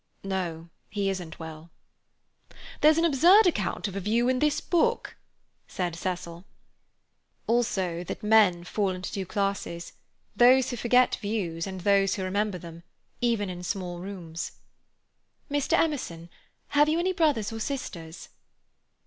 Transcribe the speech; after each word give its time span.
"No, 0.23 0.71
he 0.89 1.11
isn't 1.11 1.37
well." 1.39 1.69
"There's 2.81 2.97
an 2.97 3.05
absurd 3.05 3.45
account 3.45 3.87
of 3.87 3.95
a 3.95 3.99
view 3.99 4.29
in 4.29 4.39
this 4.39 4.59
book," 4.59 5.15
said 5.67 5.95
Cecil. 5.95 6.43
"Also 7.45 8.03
that 8.05 8.23
men 8.23 8.63
fall 8.63 8.89
into 8.89 9.11
two 9.11 9.27
classes—those 9.27 10.71
who 10.71 10.75
forget 10.75 11.17
views 11.17 11.67
and 11.67 11.81
those 11.81 12.15
who 12.15 12.23
remember 12.23 12.57
them, 12.57 12.81
even 13.21 13.47
in 13.47 13.61
small 13.61 13.99
rooms." 13.99 14.53
"Mr. 15.51 15.77
Emerson, 15.77 16.31
have 16.69 16.89
you 16.89 16.97
any 16.97 17.13
brothers 17.13 17.53
or 17.53 17.59
sisters?" 17.59 18.29